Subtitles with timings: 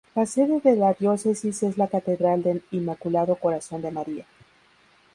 [0.15, 4.25] La sede de la Diócesis es la Catedral del Inmaculado Corazón de María.